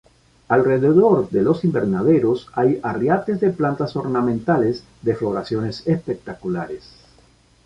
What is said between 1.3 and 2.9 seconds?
los invernaderos hay